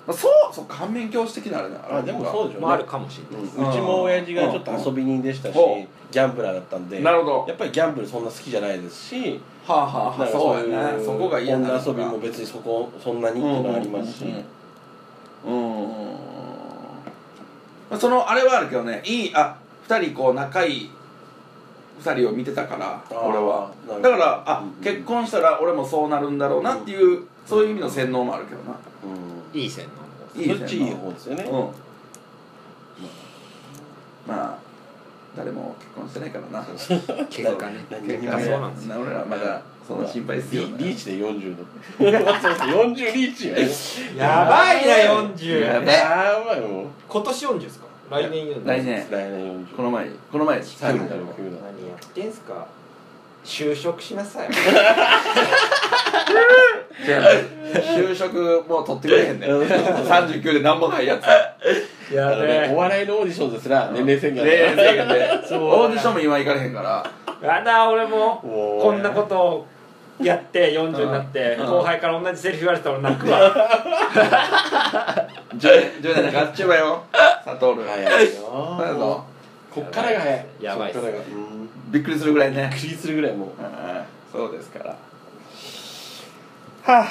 [0.07, 5.87] まあそうそう反面教師的なあれだあでもそうでしょうねまああるかもしれないです、うちも親父がちょっと遊び人でしたしうん。
[6.09, 7.45] ギャンブラーだったんでなるほど。
[7.49, 11.03] やっぱりギャンブルそんな好きじゃないですしはあはあそうやね。
[11.03, 14.25] そこが嫌な女遊びも別にそこそんなにっていうのがありますし。
[15.45, 15.83] うんうん。
[15.83, 16.17] うん。
[17.89, 19.01] まあそのあれはあるけどね。
[19.05, 20.89] いいあ二人こう仲いい
[21.99, 23.71] 二人を見てたから俺は。
[24.01, 28.75] だからあうん結婚したら俺もそうなるんだろうなっていうそういう意味の洗脳もあるけどな。
[29.53, 29.59] うん。
[29.59, 29.85] いい線
[30.35, 31.43] のいいそっちいい方ですよね。
[31.43, 31.69] うん。
[34.27, 34.57] まあ
[35.35, 36.65] 誰も結婚してないからな。
[37.29, 37.85] 結果ね。
[37.89, 41.57] 何結あ果ねそうなんですよ俺らまだそんな心配するよねリリーチで40の
[42.41, 43.55] そうそう40リーチよ
[44.17, 49.05] やばいな40やばいえやばいもう今年40ですか来年40来年。
[49.11, 52.65] 来年40この前この前30なる何やってんすか？
[53.43, 54.49] 就職しなさい。
[57.07, 59.49] 違う就職もう取ってくれへんねん。
[60.07, 61.25] 39で何もないやつ。
[62.13, 64.57] やあのねお笑いのオーディションですら年齢制限あるね。
[65.43, 65.63] えそう。
[65.63, 67.05] オーディションも今行かれへんから。
[67.47, 68.39] やだ俺も
[68.81, 69.65] こんなことを
[70.21, 71.67] やって40になってうん。
[71.67, 73.55] 後輩から同じセリフ言われたら泣くわ。
[75.57, 77.03] 10年10年なんかあっちゅうわよ
[77.47, 77.83] サトル。
[77.83, 78.31] 早いよ。
[78.77, 79.23] そうやぞ。
[79.73, 80.45] こっからが早い。
[80.59, 80.99] やばいっす。
[80.99, 81.69] こっからがうん。
[81.93, 82.69] びっくりするぐらいね。
[82.73, 83.47] びっくりするぐらいもう。
[83.47, 84.03] うん。
[84.33, 84.97] そうですから。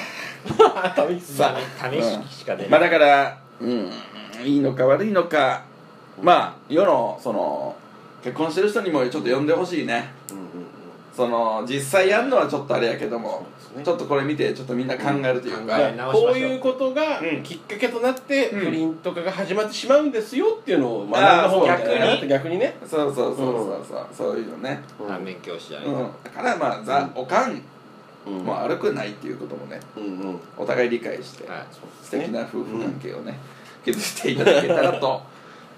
[1.09, 1.55] 試すさ
[1.91, 2.69] 試ししか出な。
[2.69, 3.91] いまあだからうん。
[4.45, 5.63] いいのか悪いのか。
[6.21, 7.75] まあ世のその
[8.23, 10.11] 結婚してる人にもちょっと呼んでほしいね
[11.17, 13.83] その実際やるのはちょっとあれやけどもね。
[13.85, 15.79] ちょっとこれ見てちょっとみんな考えるというか、
[16.13, 18.61] こういうことがうんきっかけとなってうん。
[18.61, 22.77] 不倫とかが始まってしまうんですよっていうのを学んだ方がいいんじゃないかなって逆にね。
[22.87, 27.63] そうそうそうそうそう、そういうのね、反面教師じゃないうん、だからまあザ・おかん
[28.27, 28.45] うん。
[28.45, 30.41] も悪くないっていうこともねうんうん。
[30.57, 31.67] お互い理解してはい。
[32.03, 33.39] 素敵な夫婦関係をね
[33.85, 35.23] 築いていただけたらと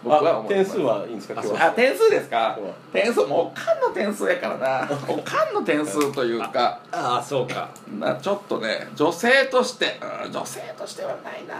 [0.04, 1.34] 僕は点数はいいんですか？
[1.34, 2.56] 今日はあ点数ですか？
[2.92, 4.88] 点数もうおかんの点数やからな。
[5.08, 6.80] おかんの点数というか。
[6.92, 7.70] ああそうか。
[7.98, 11.56] なちょっとね女性として、うん女性としてはないな。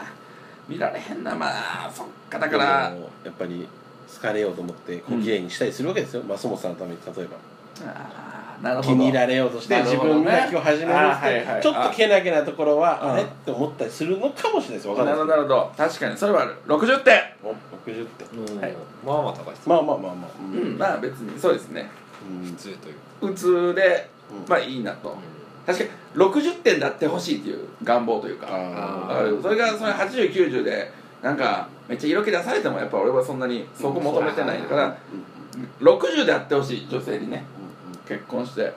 [0.69, 1.35] 見られへんな。
[1.35, 2.39] まあそっか。
[2.39, 3.67] だからやっぱり
[4.15, 6.23] 好かれようと思ってこう芸にしたりするわけですよ。
[6.23, 7.37] 増本さんのために例えば。
[7.85, 7.85] あー。
[7.85, 8.38] なるほど
[8.83, 11.63] 気に入られようとして自分が今日始めるあってはいはい。
[11.63, 15.73] ちょっとけなげなところはああれって思ったりするのかもしれないですなるほどなるほど。
[15.77, 16.17] 確かに。
[16.17, 16.55] それはある。
[16.67, 17.15] 60点。
[17.43, 17.55] お
[17.87, 18.75] 60点。
[19.05, 20.31] まあまあ高いですまあまあまあまあ。
[20.79, 21.89] まあ別にそうですね。
[22.29, 22.47] うん。
[22.47, 24.49] 普通という普通でうん。
[24.49, 25.17] まあいいなと。
[25.65, 28.49] 確かに60点であってほしいっていう願望というか。
[28.51, 29.39] あある。
[29.41, 30.91] それがそれ8090で
[31.23, 34.97] なんかめっちゃ色気出されてもやっぱ俺はそんなにそこ求めてないから。
[35.81, 37.45] 60であってほしい女性にね
[38.09, 38.73] 結婚して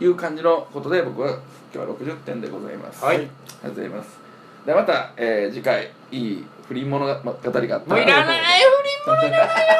[0.00, 1.38] いう感じのことで僕は
[1.74, 3.04] 今日は60点でございます。
[3.04, 3.16] はい。
[3.16, 4.18] ありがとうございます。
[4.64, 8.40] でまた、えー次回いい不倫物語があったらもういらない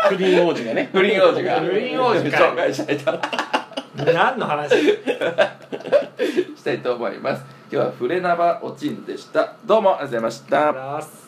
[0.09, 0.91] 不倫王子がね。
[0.93, 1.61] 不倫王子が。
[1.61, 3.13] 不倫王子か紹介したいと
[3.97, 4.75] 不倫何の話？
[6.57, 7.43] したいと思います。
[7.73, 9.55] 今日はフレナバおちんでした。
[9.65, 10.31] どうもありがとうございま
[11.01, 11.24] した